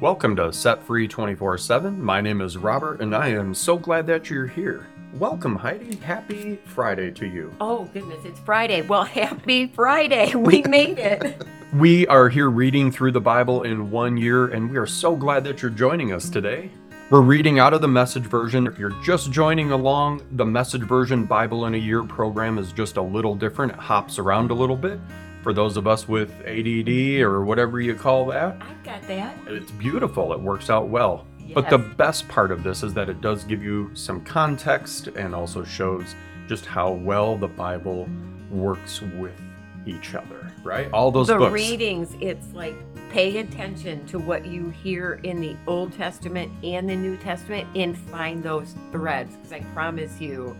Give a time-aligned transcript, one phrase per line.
[0.00, 2.02] Welcome to Set Free 24 7.
[2.02, 4.88] My name is Robert, and I am so glad that you're here.
[5.14, 5.94] Welcome, Heidi.
[5.96, 7.54] Happy Friday to you.
[7.60, 8.82] Oh, goodness, it's Friday.
[8.82, 10.34] Well, happy Friday.
[10.34, 11.46] We made it.
[11.72, 15.44] We are here reading through the Bible in one year, and we are so glad
[15.44, 16.70] that you're joining us today.
[17.08, 18.66] We're reading out of the message version.
[18.66, 22.96] If you're just joining along, the message version Bible in a Year program is just
[22.96, 23.72] a little different.
[23.72, 24.98] It hops around a little bit.
[25.44, 29.36] For those of us with ADD or whatever you call that, I've got that.
[29.46, 30.32] it's beautiful.
[30.32, 31.26] It works out well.
[31.52, 35.34] But the best part of this is that it does give you some context and
[35.34, 36.14] also shows
[36.48, 38.08] just how well the Bible
[38.50, 39.38] works with
[39.84, 40.90] each other, right?
[40.94, 41.52] All those the books.
[41.52, 42.74] readings, it's like
[43.10, 47.98] pay attention to what you hear in the Old Testament and the New Testament and
[47.98, 49.36] find those threads.
[49.36, 50.56] Because I promise you,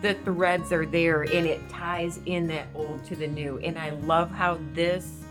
[0.00, 3.58] the threads are there and it ties in that old to the new.
[3.58, 5.24] And I love how this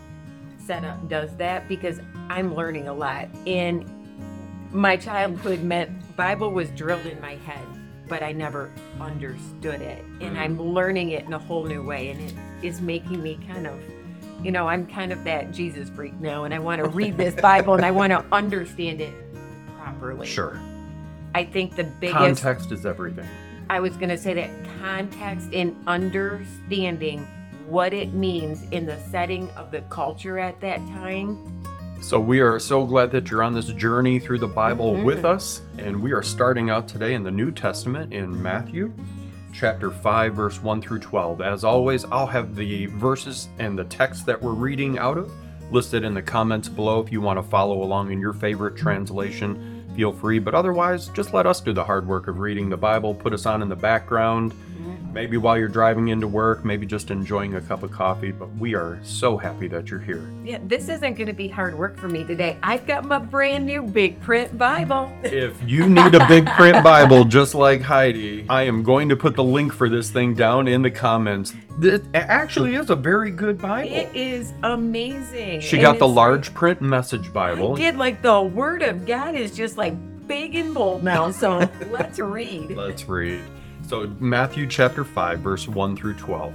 [0.58, 3.28] setup does that because I'm learning a lot.
[3.46, 3.88] And
[4.70, 7.64] my childhood meant Bible was drilled in my head,
[8.06, 10.04] but I never understood it.
[10.20, 10.36] And mm-hmm.
[10.36, 12.10] I'm learning it in a whole new way.
[12.10, 13.80] And it is making me kind of,
[14.42, 16.44] you know, I'm kind of that Jesus freak now.
[16.44, 19.14] And I want to read this Bible and I want to understand it
[19.78, 20.26] properly.
[20.26, 20.60] Sure.
[21.34, 23.28] I think the biggest, Context is everything.
[23.70, 27.26] I was going to say that context and understanding
[27.66, 31.36] what it means in the setting of the culture at that time.
[32.00, 35.04] So we are so glad that you're on this journey through the Bible Mhm.
[35.04, 38.92] with us, and we are starting out today in the New Testament in Matthew
[39.52, 41.40] chapter 5 verse 1 through 12.
[41.42, 45.30] As always, I'll have the verses and the text that we're reading out of
[45.70, 49.77] listed in the comments below if you want to follow along in your favorite translation.
[49.96, 53.14] Feel free, but otherwise, just let us do the hard work of reading the Bible,
[53.14, 54.52] put us on in the background,
[55.12, 58.74] maybe while you're driving into work, maybe just enjoying a cup of coffee, but we
[58.74, 60.30] are so happy that you're here.
[60.44, 62.56] Yeah, this isn't going to be hard work for me today.
[62.62, 65.12] I've got my brand new big print Bible.
[65.22, 69.36] If you need a big print Bible just like Heidi, I am going to put
[69.36, 71.54] the link for this thing down in the comments.
[71.80, 73.92] It actually is a very good Bible.
[73.92, 75.60] It is amazing.
[75.60, 77.74] She And got the large print message Bible.
[77.74, 79.94] I did like the Word of God is just like
[80.26, 81.30] big and bold now.
[81.30, 82.70] So let's read.
[82.70, 83.42] Let's read.
[83.88, 86.52] So, Matthew chapter 5, verse 1 through 12.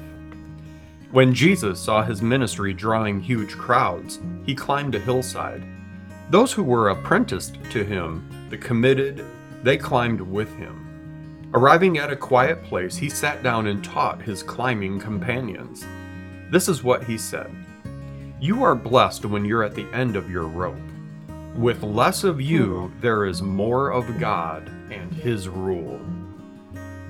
[1.10, 5.64] When Jesus saw his ministry drawing huge crowds, he climbed a hillside.
[6.30, 9.26] Those who were apprenticed to him, the committed,
[9.64, 11.50] they climbed with him.
[11.56, 15.84] Arriving at a quiet place, he sat down and taught his climbing companions.
[16.52, 17.50] This is what he said
[18.40, 20.78] You are blessed when you're at the end of your rope.
[21.56, 26.00] With less of you, there is more of God and His rule.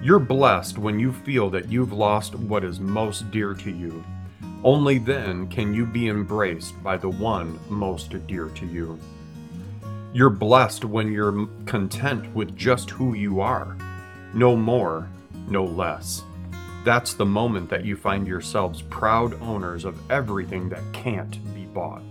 [0.03, 4.03] You're blessed when you feel that you've lost what is most dear to you.
[4.62, 9.00] Only then can you be embraced by the one most dear to you.
[10.12, 13.78] You're blessed when you're content with just who you are.
[14.34, 15.08] No more,
[15.47, 16.24] no less.
[16.84, 22.03] That's the moment that you find yourselves proud owners of everything that can't be bought.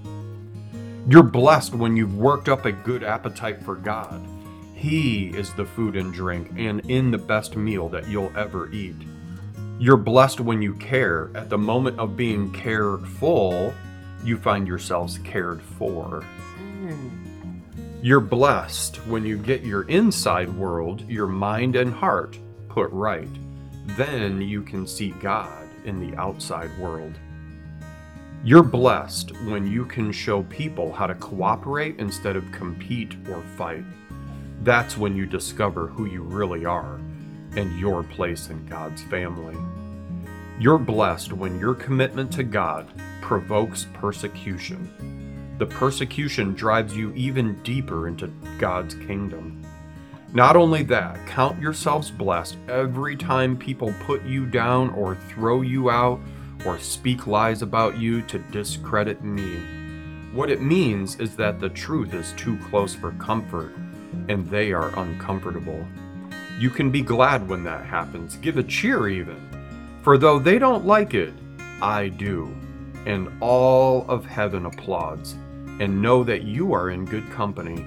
[1.11, 4.27] You're blessed when you've worked up a good appetite for God.
[4.83, 8.97] He is the food and drink and in the best meal that you'll ever eat.
[9.79, 11.31] You're blessed when you care.
[11.37, 13.73] At the moment of being careful,
[14.25, 16.25] you find yourselves cared for.
[16.59, 17.61] Mm.
[18.03, 22.37] You're blessed when you get your inside world, your mind and heart,
[22.69, 23.31] put right.
[23.97, 27.15] Then you can see God in the outside world.
[28.43, 33.85] You're blessed when you can show people how to cooperate instead of compete or fight.
[34.63, 37.01] That's when you discover who you really are
[37.57, 39.57] and your place in God's family.
[40.61, 42.87] You're blessed when your commitment to God
[43.21, 45.57] provokes persecution.
[45.59, 48.29] The persecution drives you even deeper into
[48.59, 49.67] God's kingdom.
[50.33, 55.91] Not only that, count yourselves blessed every time people put you down or throw you
[55.91, 56.21] out
[56.65, 59.57] or speak lies about you to discredit me.
[60.33, 63.75] What it means is that the truth is too close for comfort
[64.29, 65.87] and they are uncomfortable.
[66.59, 69.41] You can be glad when that happens, give a cheer even.
[70.03, 71.33] For though they don't like it,
[71.81, 72.55] I do.
[73.07, 75.35] And all of heaven applauds,
[75.81, 77.85] and know that you are in good company.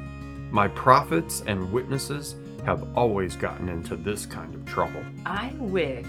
[0.52, 2.36] My prophets and witnesses
[2.66, 5.04] have always gotten into this kind of trouble.
[5.26, 6.06] I wish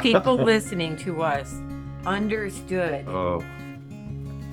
[0.00, 1.54] people listening to us
[2.06, 3.44] understood Oh,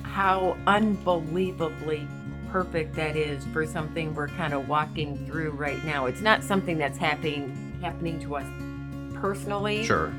[0.02, 2.06] how unbelievably
[2.50, 6.06] perfect that is for something we're kind of walking through right now.
[6.06, 8.46] It's not something that's happening happening to us
[9.20, 9.84] personally.
[9.84, 10.12] sure.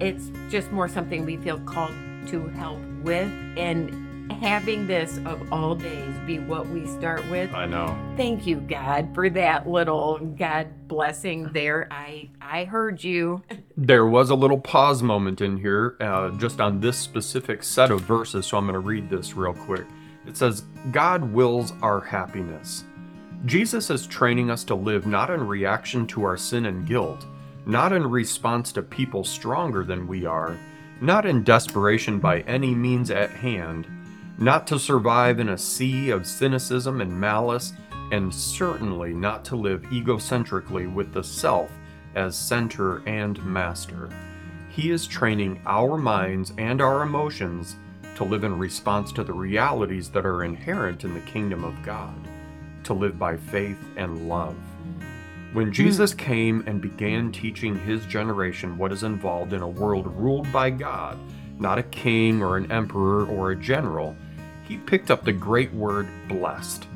[0.00, 1.92] It's just more something we feel called
[2.28, 7.52] to help with and having this of all days be what we start with.
[7.54, 7.96] I know.
[8.16, 11.88] Thank you, God, for that little God blessing there.
[11.90, 13.42] I I heard you.
[13.76, 18.02] There was a little pause moment in here, uh, just on this specific set of
[18.02, 19.86] verses, so I'm going to read this real quick.
[20.26, 22.84] It says, God wills our happiness.
[23.44, 27.26] Jesus is training us to live not in reaction to our sin and guilt,
[27.66, 30.56] not in response to people stronger than we are,
[31.00, 33.86] not in desperation by any means at hand,
[34.38, 37.72] not to survive in a sea of cynicism and malice,
[38.12, 41.70] and certainly not to live egocentrically with the self
[42.14, 44.08] as center and master.
[44.68, 47.76] He is training our minds and our emotions
[48.16, 52.14] to live in response to the realities that are inherent in the kingdom of God,
[52.84, 54.56] to live by faith and love.
[55.52, 55.72] When hmm.
[55.72, 60.70] Jesus came and began teaching his generation what is involved in a world ruled by
[60.70, 61.18] God,
[61.58, 64.16] not a king or an emperor or a general,
[64.66, 66.86] he picked up the great word blessed,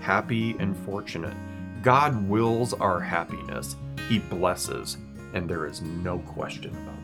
[0.00, 1.34] happy and fortunate.
[1.82, 3.76] God wills our happiness,
[4.08, 4.96] he blesses,
[5.34, 6.95] and there is no question about that.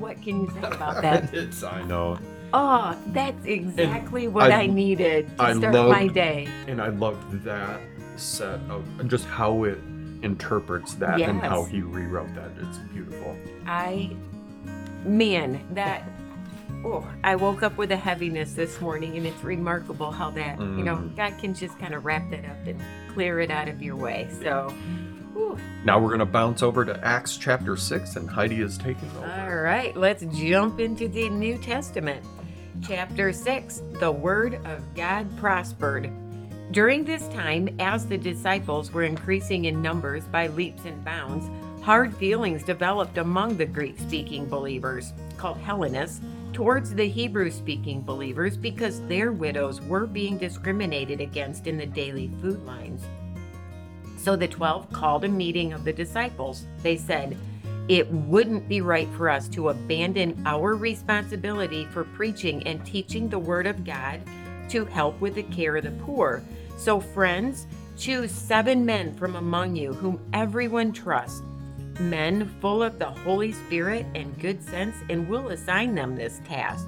[0.00, 1.32] What can you say about that?
[1.34, 2.18] it's, I know.
[2.54, 6.48] Oh, that's exactly what I, I- needed to I start my day.
[6.66, 7.80] And I loved that
[8.16, 9.78] set of just how it
[10.22, 11.48] interprets that and Yes.
[11.48, 12.50] how he rewrote that.
[12.60, 13.36] It's beautiful.
[13.66, 14.14] I,
[15.04, 16.04] man, that.
[16.84, 20.82] Oh, I woke up with a heaviness this morning, and it's remarkable how that, you
[20.82, 21.16] know, Mhm.
[21.16, 22.80] God can just kind of wrap that up and
[23.14, 24.28] clear it out of your way.
[24.42, 24.72] So,
[25.32, 25.58] whew.
[25.84, 29.26] Now we're going to bounce over to Acts chapter 6, and Heidi is taking over.
[29.26, 32.24] all right, let's jump into the New Testament.
[32.86, 36.10] Chapter 6 The Word of God prospered.
[36.72, 41.50] During this time, as the disciples were increasing in numbers by leaps and bounds,
[41.84, 48.56] hard feelings developed among the Greek speaking believers, called Hellenists, towards the Hebrew speaking believers
[48.56, 53.02] because their widows were being discriminated against in the daily food lines.
[54.22, 56.64] So the 12 called a meeting of the disciples.
[56.84, 57.36] They said,
[57.88, 63.40] It wouldn't be right for us to abandon our responsibility for preaching and teaching the
[63.40, 64.20] Word of God
[64.68, 66.40] to help with the care of the poor.
[66.76, 67.66] So, friends,
[67.98, 71.42] choose seven men from among you whom everyone trusts,
[71.98, 76.86] men full of the Holy Spirit and good sense, and we'll assign them this task.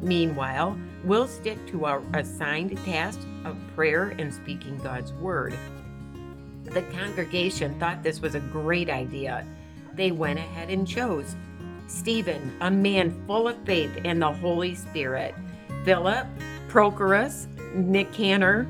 [0.00, 5.52] Meanwhile, we'll stick to our assigned task of prayer and speaking God's Word.
[6.70, 9.46] The congregation thought this was a great idea.
[9.94, 11.34] They went ahead and chose
[11.86, 15.34] Stephen, a man full of faith and the Holy Spirit,
[15.84, 16.26] Philip,
[16.68, 18.66] Prochorus, Nicanor,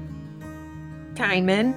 [1.15, 1.75] Timon,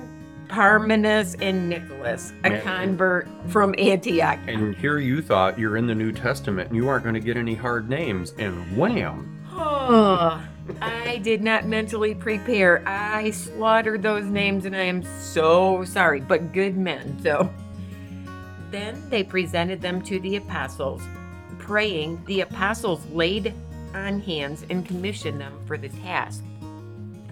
[0.49, 4.39] Parmenas, and Nicholas, a convert from Antioch.
[4.47, 7.37] And here you thought you're in the New Testament and you aren't going to get
[7.37, 9.45] any hard names, and wham!
[9.51, 10.43] Oh,
[10.81, 12.83] I did not mentally prepare.
[12.85, 17.17] I slaughtered those names and I am so sorry, but good men.
[17.21, 17.51] So
[18.71, 21.01] then they presented them to the apostles.
[21.57, 23.53] Praying, the apostles laid
[23.93, 26.43] on hands and commissioned them for the task.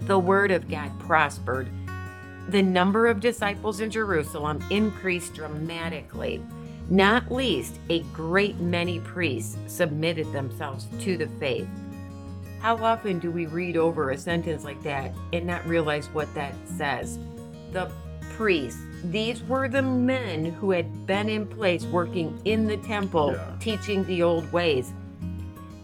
[0.02, 1.68] The word of God prospered.
[2.48, 6.42] The number of disciples in Jerusalem increased dramatically.
[6.88, 11.68] Not least, a great many priests submitted themselves to the faith.
[12.60, 16.54] How often do we read over a sentence like that and not realize what that
[16.64, 17.18] says?
[17.72, 17.90] The
[18.36, 23.56] priests, these were the men who had been in place working in the temple, Yeah.
[23.60, 24.92] teaching the old ways.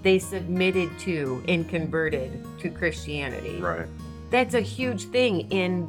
[0.02, 3.60] They submitted to and converted to Christianity.
[3.60, 3.86] Right.
[4.30, 5.86] That's a huge thing, and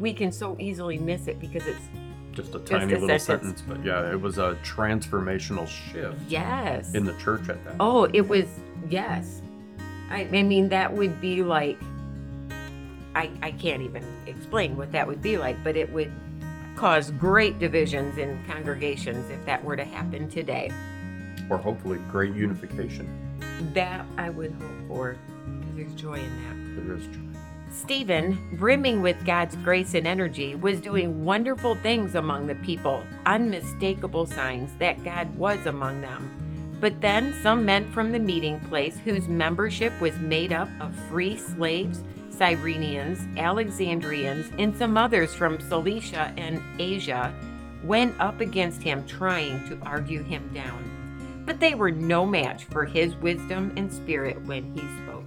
[0.00, 1.88] we can so easily miss it because it's
[2.32, 3.60] Just a tiny a little sentence.
[3.60, 6.94] sentence, but yeah, it was a transformational shift yes.
[6.94, 7.74] in the church at that.
[7.80, 8.46] Oh, it was
[8.88, 9.42] yes.
[10.10, 11.78] I, I mean that would be like
[13.14, 16.12] I I can't even explain what that would be like, but it would
[16.76, 20.70] cause great divisions in congregations if that were to happen today.
[21.48, 23.08] Or hopefully great unification.
[23.74, 25.16] That I would hope for
[25.60, 26.86] because there's joy in that.
[26.86, 27.20] There is joy.
[27.72, 34.26] Stephen, brimming with God's grace and energy, was doing wonderful things among the people, unmistakable
[34.26, 36.39] signs that God was among them.
[36.80, 41.36] But then some men from the meeting place, whose membership was made up of free
[41.36, 47.34] slaves, Cyrenians, Alexandrians, and some others from Cilicia and Asia,
[47.84, 51.42] went up against him, trying to argue him down.
[51.44, 55.24] But they were no match for his wisdom and spirit when he spoke.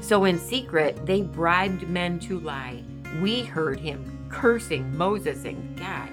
[0.00, 2.82] So in secret, they bribed men to lie.
[3.20, 6.08] We heard him cursing Moses and God.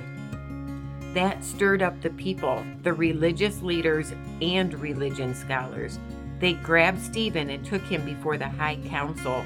[1.17, 5.97] That stirred up the people, the religious leaders, and religion scholars.
[6.39, 9.43] They grabbed Stephen and took him before the high council.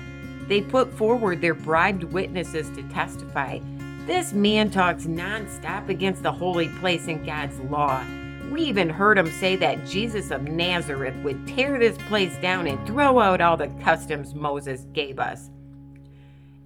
[0.49, 3.59] They put forward their bribed witnesses to testify.
[4.05, 8.03] This man talks nonstop against the holy place and God's law.
[8.51, 12.85] We even heard him say that Jesus of Nazareth would tear this place down and
[12.85, 15.49] throw out all the customs Moses gave us.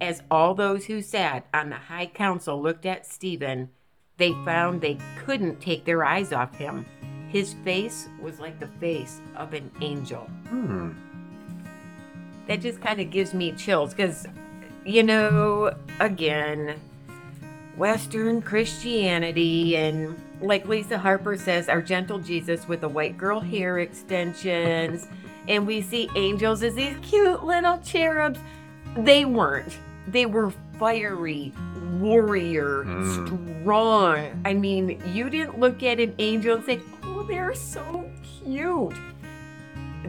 [0.00, 3.70] As all those who sat on the high council looked at Stephen,
[4.18, 6.86] they found they couldn't take their eyes off him.
[7.28, 10.30] His face was like the face of an angel.
[10.48, 10.92] Hmm.
[12.46, 14.26] That just kind of gives me chills because,
[14.84, 16.80] you know, again,
[17.76, 23.78] Western Christianity and like Lisa Harper says, our gentle Jesus with the white girl hair
[23.78, 25.08] extensions,
[25.48, 28.38] and we see angels as these cute little cherubs.
[28.96, 29.76] They weren't.
[30.06, 31.52] They were fiery,
[32.00, 33.60] warrior, Mm.
[33.62, 34.42] strong.
[34.44, 38.08] I mean, you didn't look at an angel and say, oh, they're so
[38.44, 38.94] cute.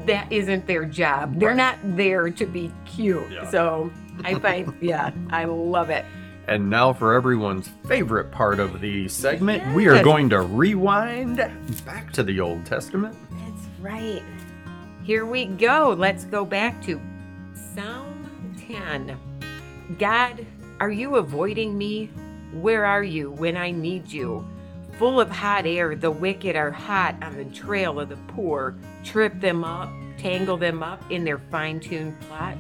[0.06, 1.40] That isn't their job.
[1.40, 3.32] They're not there to be cute.
[3.32, 3.50] Yeah.
[3.50, 3.92] So
[4.24, 6.06] I find, yeah, I love it.
[6.48, 11.38] And now for everyone's favorite part of the segment, we are going to rewind
[11.86, 13.18] back to the Old Testament.
[13.32, 14.24] That's right.
[15.04, 15.94] Here we go.
[15.98, 17.02] Let's go back to
[17.76, 19.18] Psalm 10.
[19.98, 20.46] God,
[20.80, 22.08] are you avoiding me?
[22.54, 24.48] Where are you when I need you?
[25.00, 28.76] Full of hot air, the wicked are hot on the trail of the poor.
[29.04, 32.58] Trip them up, tangle them up in their fine tuned plot.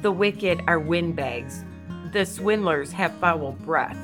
[0.00, 1.64] The wicked are windbags.
[2.12, 3.98] The swindlers have foul breath.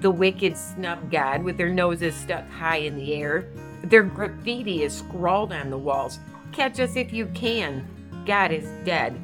[0.00, 3.48] The wicked snub God with their noses stuck high in the air.
[3.84, 6.18] Their graffiti is scrawled on the walls.
[6.52, 7.86] Catch us if you can.
[8.26, 9.20] God is dead.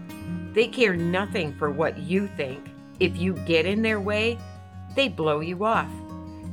[0.52, 2.70] They care nothing for what you think.
[2.98, 4.38] If you get in their way,
[4.94, 5.90] they blow you off.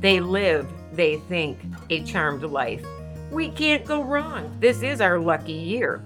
[0.00, 1.58] They live, they think,
[1.90, 2.84] a charmed life.
[3.30, 4.56] We can't go wrong.
[4.60, 6.02] This is our lucky year.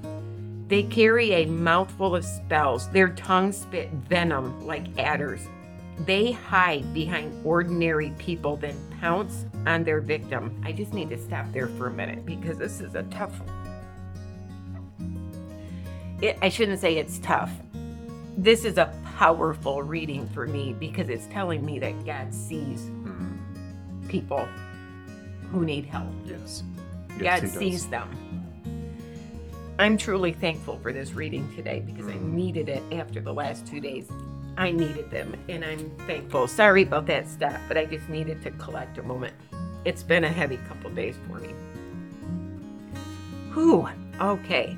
[0.68, 2.88] They carry a mouthful of spells.
[2.88, 5.46] Their tongues spit venom like adders.
[5.98, 10.60] They hide behind ordinary people, then pounce on their victim.
[10.64, 13.38] I just need to stop there for a minute because this is a tough.
[16.22, 17.52] It, I shouldn't say it's tough.
[18.36, 24.06] This is a powerful reading for me because it's telling me that God sees Hmm.
[24.08, 24.48] people
[25.50, 26.06] who need help.
[26.26, 26.62] Yes.
[27.10, 27.52] God Yes, does.
[27.52, 28.08] sees them.
[29.78, 33.80] I'm truly thankful for this reading today because I needed it after the last two
[33.80, 34.08] days.
[34.56, 36.46] I needed them and I'm thankful.
[36.46, 39.34] Sorry about that stuff, but I just needed to collect a moment.
[39.84, 41.54] It's been a heavy couple days for me.
[43.54, 43.88] Whew.
[44.20, 44.76] Okay.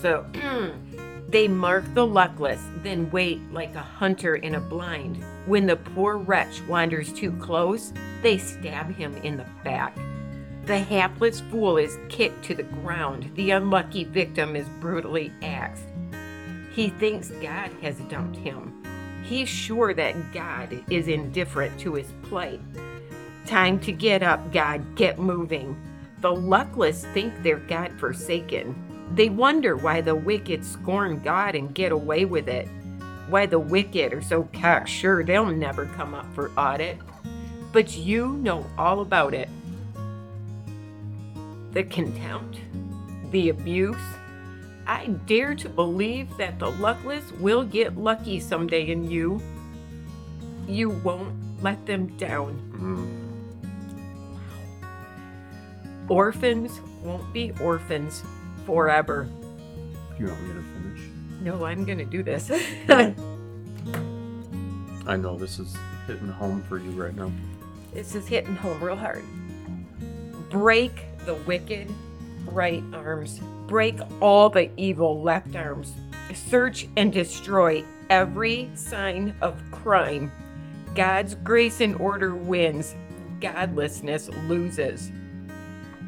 [0.00, 0.24] So
[1.30, 5.24] they mark the luckless, then wait like a hunter in a blind.
[5.46, 9.96] When the poor wretch wanders too close, they stab him in the back.
[10.66, 13.30] The hapless fool is kicked to the ground.
[13.34, 15.84] The unlucky victim is brutally axed.
[16.72, 18.82] He thinks God has dumped him.
[19.22, 22.60] He's sure that God is indifferent to his plight.
[23.46, 25.80] Time to get up, God, get moving.
[26.20, 28.74] The luckless think they're God forsaken.
[29.12, 32.68] They wonder why the wicked scorn God and get away with it.
[33.28, 36.98] Why the wicked are so cocksure they'll never come up for audit.
[37.72, 39.48] But you know all about it
[41.72, 42.58] the contempt,
[43.30, 43.96] the abuse.
[44.86, 49.40] I dare to believe that the luckless will get lucky someday in you.
[50.66, 52.54] You won't let them down.
[52.76, 53.06] Hmm.
[56.08, 58.24] Orphans won't be orphans
[58.70, 59.28] forever.
[60.16, 61.00] You want me to finish?
[61.40, 62.48] No, I'm going to do this.
[65.08, 67.32] I know this is hitting home for you right now.
[67.92, 69.24] this is hitting home real hard.
[70.50, 71.92] Break the wicked
[72.46, 73.40] right arms.
[73.66, 75.92] Break all the evil left arms.
[76.32, 80.30] Search and destroy every sign of crime.
[80.94, 82.94] God's grace and order wins.
[83.40, 85.10] Godlessness loses.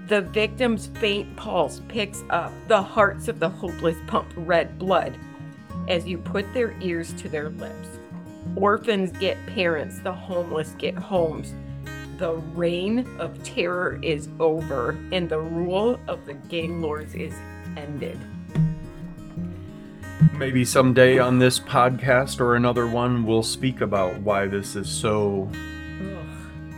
[0.08, 2.52] The victim's faint pulse picks up.
[2.68, 5.16] The hearts of the hopeless pump red blood
[5.88, 7.88] as you put their ears to their lips.
[8.56, 11.54] Orphans get parents, the homeless get homes.
[12.18, 17.34] The reign of terror is over, and the rule of the gang lords is
[17.76, 18.18] ended.
[20.34, 25.50] Maybe someday on this podcast or another one, we'll speak about why this is so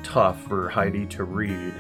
[0.02, 1.75] tough for Heidi to read.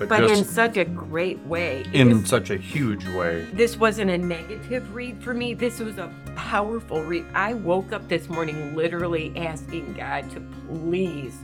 [0.00, 1.84] But, But in such a great way.
[1.92, 3.46] in This- such a huge way.
[3.52, 5.52] this wasn't a negative read for me.
[5.52, 7.26] This was a powerful read.
[7.34, 11.36] I woke up this morning literally asking God to please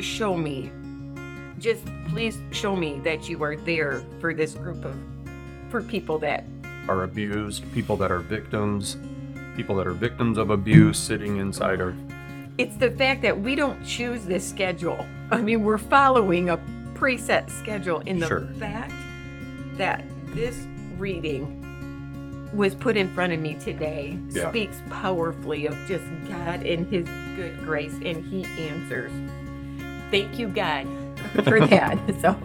[0.00, 0.70] show me
[1.58, 4.94] just please show me that you are there for this group of
[5.70, 6.44] for people that
[6.88, 8.96] Are abused, people that are victims,
[9.56, 11.94] people that are victims of abuse sitting inside of.
[12.58, 15.04] it's the fact that we don't choose this schedule.
[15.30, 16.58] I mean, we're following a
[16.96, 18.46] preset schedule in the Sure.
[18.58, 18.92] fact
[19.76, 20.02] that
[20.34, 20.66] this
[20.98, 21.62] reading
[22.54, 24.48] was put in front of me today Yeah.
[24.48, 29.12] speaks powerfully of just God and his good grace and he answers.
[30.10, 30.86] Thank you God
[31.44, 31.98] for that.
[32.22, 32.36] so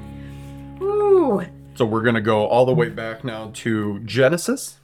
[0.79, 1.43] woo.
[1.75, 4.77] So we're going to go all the way back now to Genesis,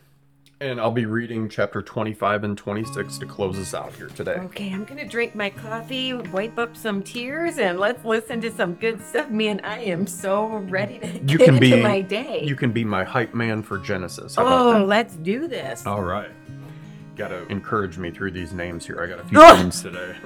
[0.59, 4.33] and I'll be reading chapter 25 and 26 to close us out here today.
[4.33, 8.73] Okay, I'm gonna drink my coffee, wipe up some tears, and let's listen to some
[8.73, 9.29] good stuff.
[9.29, 12.43] Man, I am so ready to You get can into be my day.
[12.43, 14.35] You can be my hype man for Genesis.
[14.35, 14.45] How
[14.77, 15.85] oh, let's do this.
[15.85, 16.31] All right.
[17.15, 19.01] Got to encourage me through these names here.
[19.01, 19.59] I got a few Ugh.
[19.59, 20.15] names today.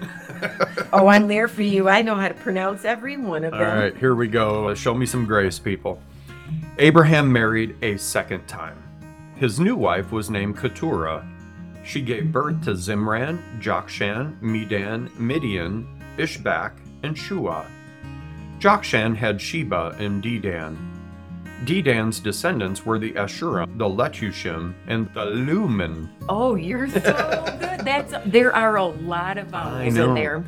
[0.93, 1.87] Oh, I'm there for you.
[1.87, 3.61] I know how to pronounce every one of them.
[3.61, 4.73] All right, here we go.
[4.73, 6.01] Show me some grace, people.
[6.79, 8.90] Abraham married a second time.
[9.41, 11.27] His new wife was named Keturah.
[11.83, 15.87] She gave birth to Zimran, Jokshan, Medan, Midian,
[16.19, 17.65] Ishbak, and Shua.
[18.59, 20.77] Jokshan had Sheba and Dedan.
[21.65, 26.07] Dedan's descendants were the Asshurim, the Letushim, and the Lumen.
[26.29, 27.79] Oh, you're so good.
[27.79, 30.45] That's there are a lot of vowels in there.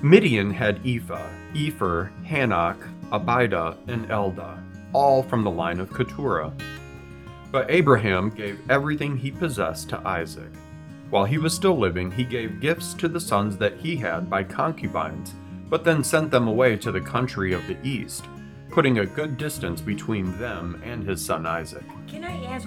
[0.00, 4.62] Midian had Ephah, Epher, Hanoch, Abida, and Eldaah,
[4.92, 6.52] all from the line of Keturah.
[7.52, 10.50] But Abraham gave everything he possessed to Isaac.
[11.10, 14.42] While he was still living, he gave gifts to the sons that he had by
[14.42, 15.34] concubines,
[15.68, 18.24] but then sent them away to the country of the east,
[18.70, 21.84] putting a good distance between them and his son Isaac.
[22.08, 22.66] Can I ask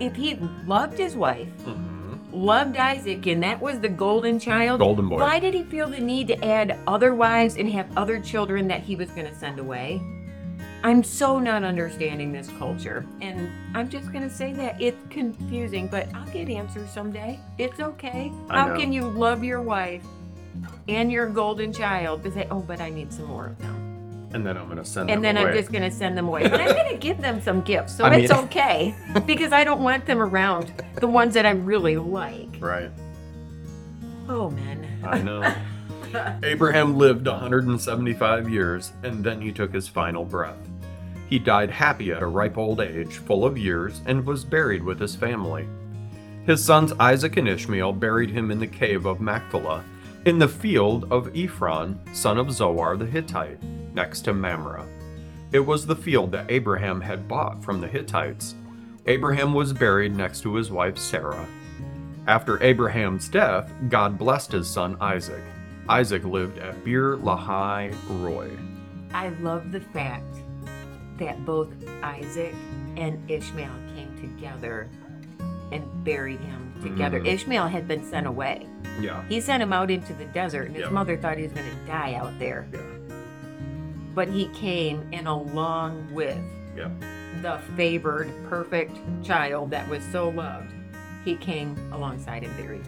[0.00, 0.34] if he
[0.66, 2.16] loved his wife, mm-hmm.
[2.32, 4.80] loved Isaac, and that was the golden child?
[4.80, 5.20] Golden boy.
[5.20, 8.82] Why did he feel the need to add other wives and have other children that
[8.82, 10.02] he was going to send away?
[10.82, 13.04] I'm so not understanding this culture.
[13.20, 17.40] And I'm just going to say that it's confusing, but I'll get answers someday.
[17.58, 18.32] It's okay.
[18.48, 18.76] I How know.
[18.78, 20.04] can you love your wife
[20.88, 23.82] and your golden child to say, oh, but I need some more of them?
[24.32, 25.28] And then I'm going to send them away.
[25.28, 25.46] And them then.
[25.52, 26.48] I'm just going to send them away.
[26.48, 27.96] But I'm going to give them some gifts.
[27.96, 28.94] So I it's mean- okay
[29.26, 32.56] because I don't want them around the ones that I really like.
[32.60, 32.90] Right.
[34.28, 35.00] Oh, man.
[35.04, 35.52] I know.
[36.42, 40.58] Abraham lived 175 years, and then he took his final breath.
[41.28, 45.00] He died happy at a ripe old age, full of years, and was buried with
[45.00, 45.66] his family.
[46.44, 49.84] His sons Isaac and Ishmael buried him in the cave of Machpelah,
[50.24, 53.62] in the field of Ephron, son of Zohar the Hittite,
[53.94, 54.86] next to Mamre.
[55.52, 58.54] It was the field that Abraham had bought from the Hittites.
[59.06, 61.46] Abraham was buried next to his wife Sarah.
[62.26, 65.42] After Abraham's death, God blessed his son Isaac.
[65.88, 68.50] Isaac lived at Beer Lahai Roi.
[69.12, 70.24] I love the fact
[71.18, 71.68] that both
[72.02, 72.54] Isaac
[72.96, 74.88] and Ishmael came together
[75.72, 77.20] and buried him together.
[77.20, 77.26] Mm.
[77.26, 78.66] Ishmael had been sent away.
[79.00, 79.22] Yeah.
[79.28, 80.90] He sent him out into the desert, and his Yeah.
[80.90, 82.66] mother thought he was going to die out there.
[82.72, 82.80] Yeah.
[84.14, 86.38] But he came, and along with
[86.76, 86.88] Yeah.
[87.42, 90.72] the favored, perfect child that was so loved,
[91.24, 92.86] he came alongside and buried.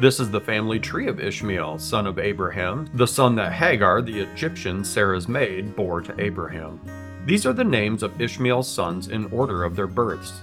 [0.00, 4.20] This is the family tree of Ishmael, son of Abraham, the son that Hagar, the
[4.20, 6.78] Egyptian, Sarah's maid, bore to Abraham.
[7.24, 10.34] These are the names of Ishmael's sons in order of their births.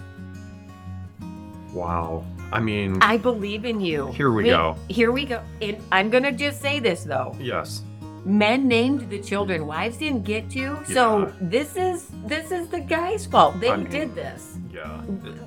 [1.72, 2.26] Wow.
[2.52, 4.12] I mean, I believe in you.
[4.12, 4.76] Here we Wait, go.
[4.90, 5.42] Here we go.
[5.62, 7.36] And I'm going to just say this, though.
[7.40, 7.84] yes.
[8.26, 13.26] Men named the children wives didn't get to so this is this is the guy's
[13.26, 15.02] fault they I mean- did this Yeah.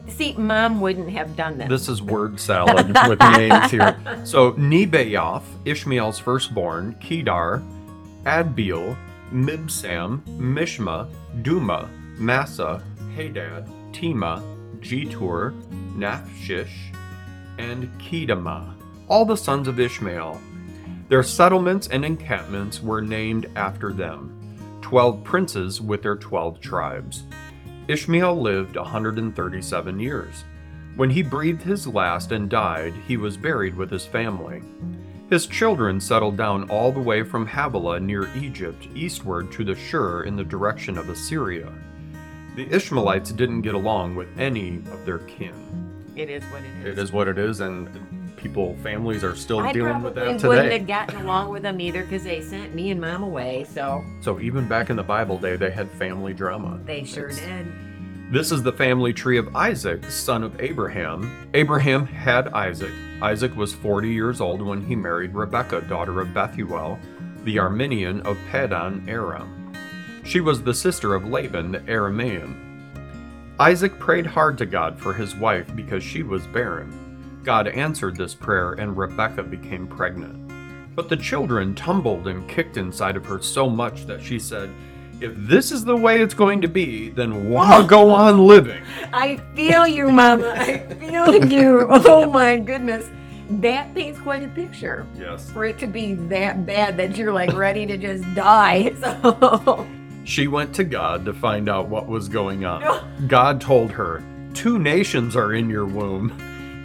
[0.09, 3.97] see mom wouldn't have done this This is word salad with names here.
[4.25, 7.63] So Nebaioth, Ishmael's firstborn, Kedar,
[8.25, 8.97] Adbeel,
[9.33, 11.09] Mibsam, Mishma,
[11.43, 12.83] Dumah, Massa,
[13.17, 14.43] Hadad, Tema,
[14.81, 15.53] Jetur,
[15.97, 16.95] Naphshish,
[17.59, 18.75] and Kedemah
[19.09, 20.41] all the sons of Ishmael.
[21.09, 27.23] Their settlements and encampments were named after them, twelve princes with their twelve tribes.
[27.87, 30.45] Ishmael lived 137 years.
[30.97, 34.63] When he breathed his last and died, he was buried with his family.
[35.31, 40.23] His children settled down all the way from Havilah near Egypt eastward to the Shur
[40.25, 41.73] in the direction of Assyria.
[42.57, 45.55] The Ishmaelites didn't get along with any of their kin.
[46.17, 47.89] it is what it is It is what it is, and
[48.47, 50.79] people, families are still I dealing with that probably wouldn't today.
[50.79, 54.39] have gotten along with them either because they sent me and mom away so So
[54.41, 56.79] even back in the Bible day, they had family drama.
[56.85, 57.67] they sure It's- did
[58.33, 61.31] This is the family tree of Isaac, son of Abraham.
[61.55, 62.91] Abraham had Isaac.
[63.23, 66.99] Isaac was 40 years old when he married Rebekah, daughter of Bethuel,
[67.45, 69.73] the Aramean of Paddan Aram.
[70.25, 72.55] She was the sister of Laban the Aramean.
[73.61, 76.93] Isaac prayed hard to God for his wife because she was barren.
[77.47, 80.97] God answered this prayer and Rebekah became pregnant.
[80.97, 84.69] But the children tumbled and kicked inside of her so much that she said,
[85.21, 88.15] If this is the way it's going to be, then why go oh.
[88.15, 88.83] on living?
[89.13, 90.55] I feel you, Mama.
[90.57, 91.87] I feel you.
[91.91, 93.09] Oh my goodness.
[93.49, 95.07] That paints quite a picture.
[95.17, 95.49] Yes.
[95.49, 98.93] For it to be that bad that you're like ready to just die.
[99.01, 99.87] So
[100.25, 103.29] She went to God to find out what was going on.
[103.29, 104.21] God told her,
[104.53, 106.37] Two nations are in your womb.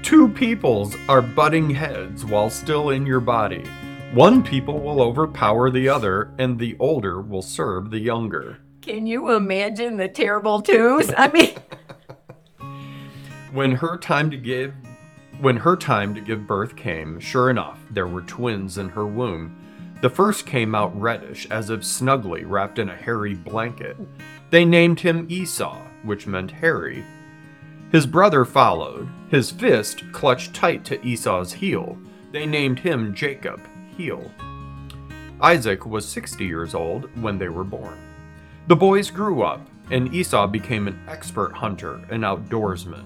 [0.03, 3.63] Two peoples are butting heads while still in your body.
[4.13, 8.57] One people will overpower the other, and the older will serve the younger.
[8.81, 11.11] can you imagine the terrible twos?
[11.15, 11.55] I mean
[13.53, 14.73] When her time to give
[15.39, 19.57] when her time to give birth came, sure enough, there were twins in her womb.
[20.01, 23.97] The first came out reddish, as if snugly wrapped in a hairy blanket.
[24.51, 27.03] They named him Esau, which meant hairy.
[27.91, 29.09] His brother followed.
[29.29, 31.97] His fist clutched tight to Esau's heel.
[32.31, 33.59] They named him Jacob,
[33.97, 34.31] heel.
[35.41, 37.97] Isaac was 60 years old when they were born.
[38.67, 43.03] The boys grew up, and Esau became an expert hunter and outdoorsman.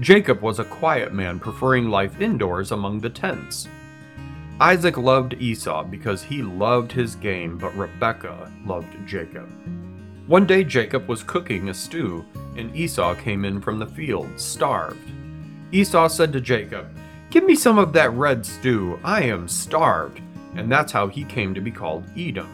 [0.00, 3.68] Jacob was a quiet man, preferring life indoors among the tents.
[4.60, 9.48] Isaac loved Esau because he loved his game, but Rebekah loved Jacob.
[10.28, 12.24] One day Jacob was cooking a stew,
[12.56, 15.10] and Esau came in from the field, starved.
[15.72, 16.86] Esau said to Jacob,
[17.30, 20.20] Give me some of that red stew, I am starved.
[20.54, 22.46] And that's how he came to be called Edom,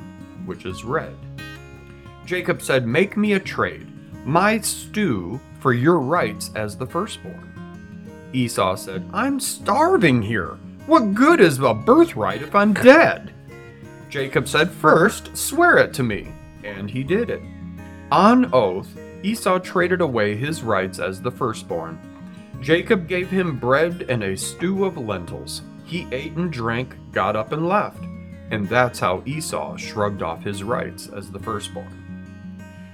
[0.47, 1.15] which is red.
[2.25, 3.87] Jacob said, Make me a trade,
[4.25, 7.53] my stew for your rights as the firstborn.
[8.33, 10.59] Esau said, I'm starving here.
[10.87, 13.35] What good is a birthright if I'm dead?
[14.09, 16.33] Jacob said, First, swear it to me.
[16.65, 17.43] And he did it.
[18.11, 18.89] On oath,
[19.23, 21.99] Esau traded away his rights as the firstborn.
[22.61, 25.63] Jacob gave him bread and a stew of lentils.
[25.85, 28.03] He ate and drank, got up and left.
[28.51, 31.95] And that's how Esau shrugged off his rights as the firstborn.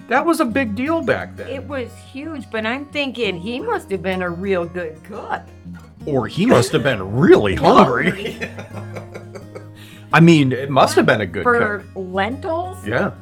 [0.09, 1.48] That was a big deal back then.
[1.48, 5.42] it was huge, but I'm thinking he must have been a real good cook.
[6.05, 8.37] Or he must have been really hungry.
[10.12, 11.57] I mean, it must have been a good cook.
[11.57, 11.87] For cook.
[11.94, 12.87] lentils?
[12.87, 13.12] Yeah.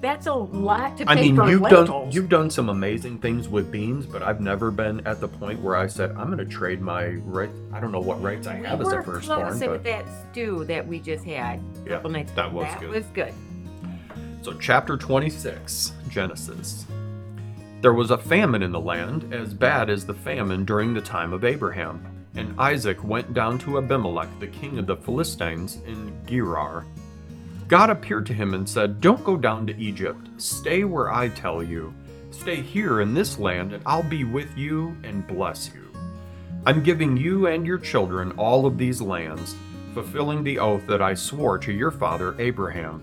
[0.00, 1.88] That's a lot to pay I mean, for you've lentils.
[1.88, 5.60] done you've done some amazing things with beans, but I've never been at the point
[5.60, 7.50] where I said I'm going to trade my right.
[7.72, 10.04] I don't know what rights I have we as a firstborn, close but with that
[10.30, 11.58] stew that we just had.
[11.58, 12.90] a Yeah, that was that good.
[12.90, 13.34] was good.
[14.42, 16.86] So, chapter 26, Genesis.
[17.80, 21.32] There was a famine in the land, as bad as the famine during the time
[21.32, 22.04] of Abraham.
[22.34, 26.84] And Isaac went down to Abimelech, the king of the Philistines, in Gerar.
[27.68, 30.28] God appeared to him and said, Don't go down to Egypt.
[30.38, 31.92] Stay where I tell you.
[32.30, 35.92] Stay here in this land, and I'll be with you and bless you.
[36.64, 39.54] I'm giving you and your children all of these lands,
[39.92, 43.02] fulfilling the oath that I swore to your father Abraham.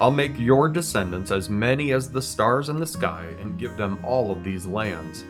[0.00, 4.00] I'll make your descendants as many as the stars in the sky and give them
[4.04, 5.24] all of these lands.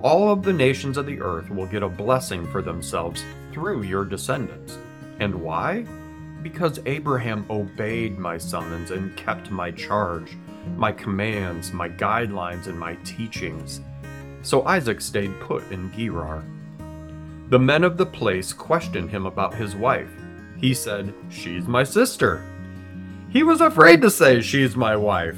[0.00, 4.04] All of the nations of the earth will get a blessing for themselves through your
[4.04, 4.78] descendants.
[5.18, 5.84] And why?
[6.42, 10.36] Because Abraham obeyed my summons and kept my charge,
[10.76, 13.80] my commands, my guidelines, and my teachings.
[14.42, 16.44] So Isaac stayed put in Gerar.
[17.48, 20.10] The men of the place questioned him about his wife.
[20.58, 22.44] He said, She's my sister.
[23.30, 25.36] He was afraid to say she's my wife.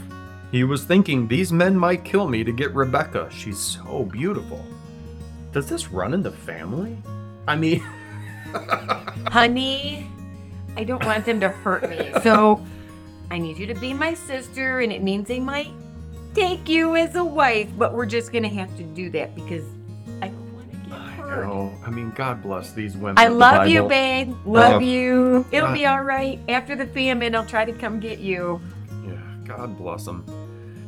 [0.51, 3.29] He was thinking these men might kill me to get Rebekah.
[3.31, 4.65] She's so beautiful.
[5.53, 6.97] Does this run in the family?
[7.47, 7.81] I mean,
[9.27, 10.11] Honey,
[10.77, 12.13] I don't want them to hurt me.
[12.23, 12.65] So
[13.31, 15.71] I need you to be my sister, and it means they might
[16.35, 19.65] take you as a wife, but we're just going to have to do that because
[20.21, 21.47] I don't want to get I hurt.
[21.47, 21.73] know.
[21.87, 23.19] I mean, God bless these women.
[23.19, 23.89] I of the love you, Bible.
[23.89, 24.35] babe.
[24.47, 25.47] Love Uh, you.
[25.53, 26.39] It'll uh, be all right.
[26.49, 28.61] After the famine, I'll try to come get you.
[29.07, 30.25] Yeah, God bless them.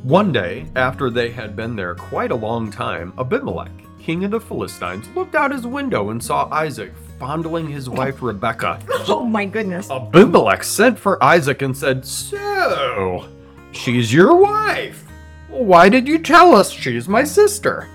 [0.03, 4.39] One day, after they had been there quite a long time, Abimelech, king of the
[4.39, 8.79] Philistines, looked out his window and saw Isaac fondling his wife Rebekah.
[9.09, 9.89] Oh my goodness.
[9.89, 13.27] Abimelech sent for Isaac and said, So,
[13.71, 15.05] she's your wife.
[15.47, 17.87] Why did you tell us she's my sister?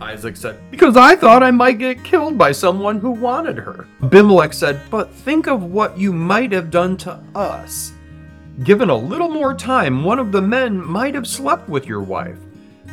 [0.00, 3.86] Isaac said, Because I thought I might get killed by someone who wanted her.
[4.02, 7.92] Abimelech said, But think of what you might have done to us.
[8.64, 12.38] Given a little more time, one of the men might have slept with your wife.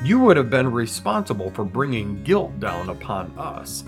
[0.04, 3.84] You would have been responsible for bringing guilt down upon us.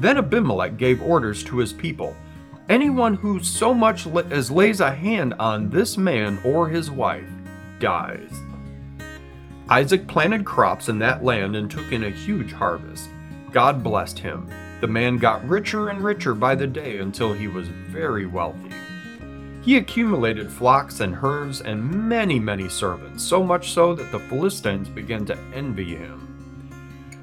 [0.00, 2.16] Then Abimelech gave orders to his people
[2.70, 7.28] Anyone who so much as lays a hand on this man or his wife,
[7.80, 8.30] dies.
[9.68, 13.10] Isaac planted crops in that land and took in a huge harvest.
[13.50, 14.48] God blessed him.
[14.80, 18.70] The man got richer and richer by the day until he was very wealthy.
[19.62, 24.88] He accumulated flocks and herds and many, many servants, so much so that the Philistines
[24.88, 26.29] began to envy him.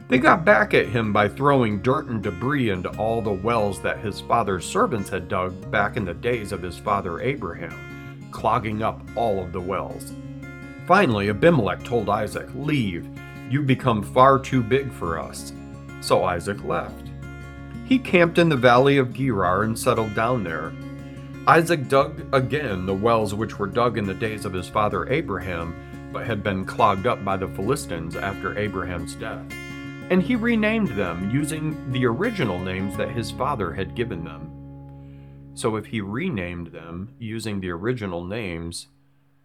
[0.10, 4.00] They got back at him by throwing dirt and debris into all the wells that
[4.00, 9.02] his father's servants had dug back in the days of his father Abraham, clogging up
[9.18, 10.14] all of the wells.
[10.86, 13.06] Finally, Abimelech told Isaac, Leave,
[13.50, 15.52] you've become far too big for us.
[16.00, 17.10] So Isaac left.
[17.84, 20.72] He camped in the valley of Gerar and settled down there.
[21.48, 25.76] Isaac dug again the wells which were dug in the days of his father Abraham,
[26.14, 29.44] but had been clogged up by the Philistines after Abraham's death.
[30.10, 34.52] And he renamed them using the original names that his father had given them.
[35.54, 38.88] So if he renamed them using the original names,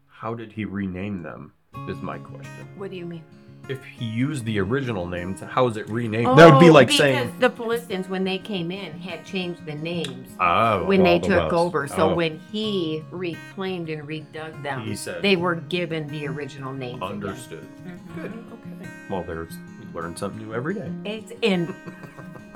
[0.06, 1.52] how did he rename them?
[1.88, 2.68] Is my question.
[2.76, 3.24] What do you mean?
[3.68, 6.36] If he used the original names, how is it renamed?
[6.38, 9.64] that would be Oh, like because saying, the Philistines, when they came in, had changed
[9.64, 11.66] the names oh, when of they the took wells.
[11.68, 11.88] over.
[11.88, 16.72] So Oh, when he reclaimed and redug them, He said- they were given the original
[16.72, 16.96] names.
[16.96, 17.08] again.
[17.08, 17.66] understood.
[17.86, 18.14] Mhm.
[18.16, 18.32] Good.
[18.52, 18.90] Okay.
[19.08, 19.58] Well, there's you
[19.94, 20.90] learn something new every day.
[21.04, 21.74] It's in.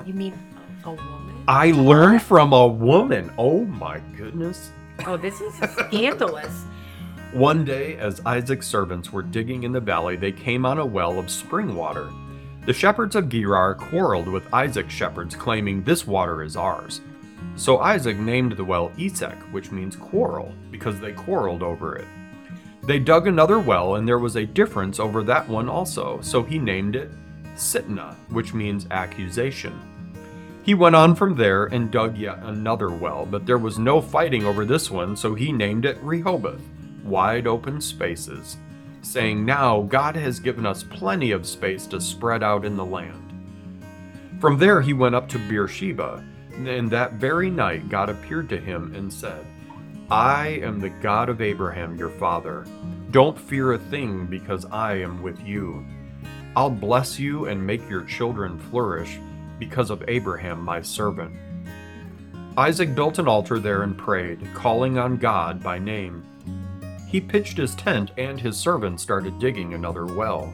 [0.05, 0.33] You mean
[0.83, 1.43] a, woman?
[1.47, 3.31] I learned from a woman.
[3.37, 4.71] Oh my goodness.
[5.05, 6.63] Oh, this is scandalous.
[7.33, 11.19] One day, as Isaac's servants were digging in the valley, they came on a well
[11.19, 12.09] of spring water.
[12.65, 17.01] The shepherds of Gerar quarreled with Isaac's shepherds, claiming, This water is ours.
[17.55, 22.07] So Isaac named the well Esek, which means quarrel, because they quarreled over it.
[22.83, 26.57] They dug another well, and there was a difference over that one also, so he
[26.57, 27.11] named it
[27.57, 29.79] Sitnah, which means accusation.
[30.63, 34.45] He went on from there and dug yet another well, but there was no fighting
[34.45, 36.61] over this one, so he named it Rehoboth,
[37.03, 38.57] wide open spaces,
[39.01, 43.23] saying, Now God has given us plenty of space to spread out in the land.
[44.41, 48.93] From there he went up to Beersheba, and that very night God appeared to him
[48.93, 49.45] and said,
[50.09, 52.65] I am the God of Abraham your father.
[53.11, 55.85] Don't fear a thing, because I am with you.
[56.57, 59.19] I'll bless you and make your children flourish
[59.59, 61.35] because of Abraham my servant.
[62.57, 66.23] Isaac built an altar there and prayed, calling on God by name.
[67.07, 70.51] He pitched his tent, and his servant started digging another well.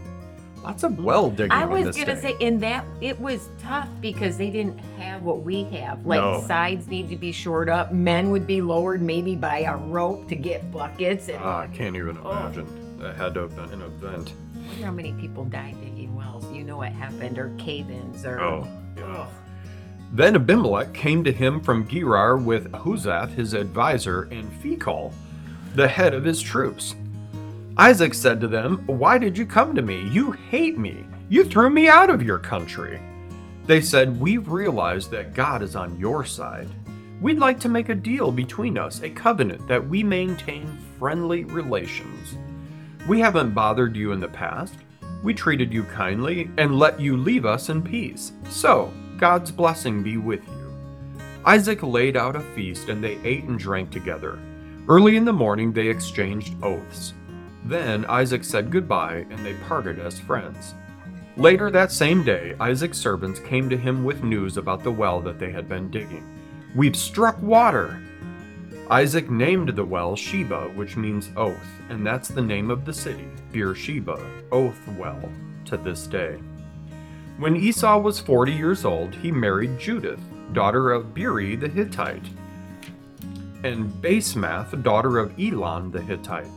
[0.61, 1.53] Lots of well digging.
[1.53, 2.21] I was gonna day.
[2.21, 6.05] say, in that it was tough because they didn't have what we have.
[6.05, 6.41] Like No.
[6.45, 7.93] sides need to be shored up.
[7.93, 11.29] Men would be lowered maybe by a rope to get buckets.
[11.29, 12.29] And Ah, I can't even Oh.
[12.31, 12.67] imagine.
[12.99, 14.33] That had to have been an event.
[14.81, 16.51] How many people died digging wells.
[16.51, 19.27] You know what happened, or cave-ins, or Oh, yeah.
[20.11, 25.11] Then Abimelech came to him from Gerar with Ahuzzath, his advisor, and Phicol,
[25.73, 26.95] the head of his troops.
[27.77, 30.07] Isaac said to them, Why did you come to me?
[30.09, 31.03] You hate me.
[31.29, 33.01] You threw me out of your country.
[33.65, 36.69] They said, We've realized that God is on your side.
[37.19, 42.37] We'd like to make a deal between us, a covenant that we maintain friendly relations.
[43.05, 44.75] We haven't bothered you in the past.
[45.23, 48.31] We treated you kindly and let you leave us in peace.
[48.49, 50.73] So, God's blessing be with you.
[51.45, 54.39] Isaac laid out a feast and they ate and drank together.
[54.87, 57.13] Early in the morning they exchanged oaths.
[57.65, 60.73] Then Isaac said goodbye and they parted as friends.
[61.35, 65.39] Later that same day, Isaac's servants came to him with news about the well that
[65.39, 66.25] they had been digging.
[66.73, 68.01] We've struck water!
[68.93, 73.27] Isaac named the well Sheba, which means oath, and that's the name of the city,
[73.51, 75.31] Beersheba, Oath Well,
[75.65, 76.37] to this day.
[77.39, 80.19] When Esau was 40 years old, he married Judith,
[80.53, 82.29] daughter of Beeri the Hittite,
[83.63, 86.51] and Basemath, daughter of Elon the Hittite.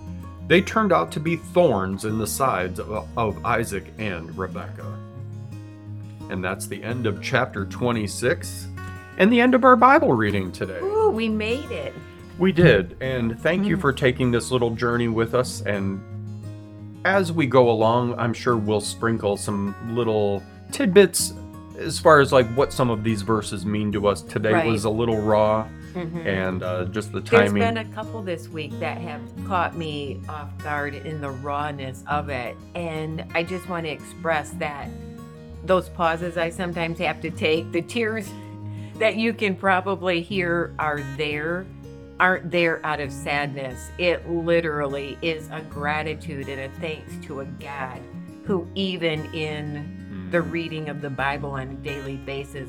[0.46, 4.98] They turned out to be thorns in the sides of, of Isaac and Rebekah.
[6.28, 8.68] And that's the end of chapter 26
[9.16, 10.80] and the end of our Bible reading today.
[10.80, 11.94] Ooh, we made it.
[12.38, 15.62] We did, and thank you for taking this little journey with us.
[15.62, 16.00] And
[17.04, 21.32] as we go along, I'm sure we'll sprinkle some little tidbits
[21.78, 24.20] as far as like what some of these verses mean to us.
[24.20, 24.66] Today Right.
[24.66, 26.26] was a little raw, Mhm.
[26.26, 27.62] and uh, just the There's timing.
[27.62, 32.28] been a couple this week that have caught me off guard in the rawness of
[32.28, 32.54] it.
[32.74, 34.88] And I just want to express that
[35.64, 38.30] those pauses I sometimes have to take, the tears
[38.98, 41.66] that you can probably hear are there,
[42.18, 43.90] aren't there out of sadness.
[43.98, 48.00] It literally is a gratitude and a thanks to a God
[48.44, 50.30] who, even in hmm.
[50.30, 52.68] the reading of the Bible on a daily basis,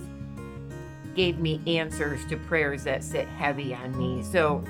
[1.16, 4.24] gave me answers to prayers that sit heavy on me.
[4.24, 4.64] So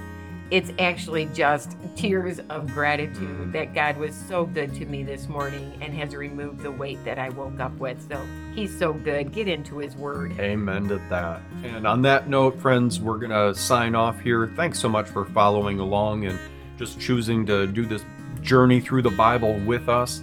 [0.49, 3.51] it's actually just tears of gratitude Mhm.
[3.51, 7.19] that God was so good to me this morning and has removed the weight that
[7.19, 8.01] I woke up with.
[8.09, 8.19] So
[8.55, 9.33] he's so good.
[9.33, 10.33] Get into his word.
[10.39, 11.41] Amen to that.
[11.63, 14.49] And on that note, friends, we're going to sign off here.
[14.55, 16.39] Thanks so much for following along and
[16.77, 18.05] just choosing to do this
[18.41, 20.21] journey through the Bible with us.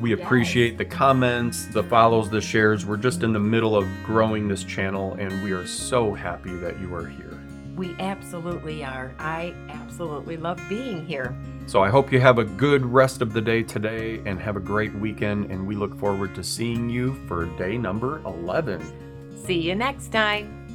[0.00, 0.20] We Yes.
[0.20, 2.86] appreciate the comments, the follows, the shares.
[2.86, 6.78] We're just in the middle of growing this channel, and we are so happy that
[6.80, 7.25] you are here.
[7.76, 9.14] We absolutely are.
[9.18, 11.36] I absolutely love being here.
[11.66, 14.60] So I hope you have a good rest of the day today and have a
[14.60, 15.50] great weekend.
[15.50, 19.44] And we look forward to seeing you for day number 11.
[19.44, 20.65] See you next time.